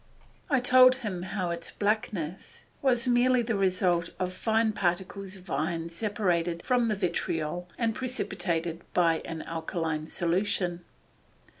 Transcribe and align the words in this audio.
I 0.49 0.59
told 0.59 0.95
him 0.95 1.21
how 1.21 1.51
its 1.51 1.69
blackness 1.69 2.65
was 2.81 3.07
merely 3.07 3.43
the 3.43 3.55
result 3.55 4.09
of 4.17 4.33
fine 4.33 4.73
particles 4.73 5.35
of 5.35 5.47
iron 5.51 5.91
separated 5.91 6.65
from 6.65 6.87
the 6.87 6.95
vitriol 6.95 7.69
and 7.77 7.93
precipitated 7.93 8.81
by 8.95 9.19
an 9.25 9.43
alkaline 9.43 10.07
solution. 10.07 10.83